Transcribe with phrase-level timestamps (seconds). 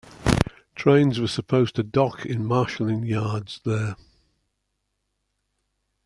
[0.73, 3.95] Trains were supposed to dock in marshaling yards there.